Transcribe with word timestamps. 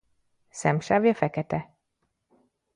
Szemsávja 0.49 1.13
fekete. 1.13 1.75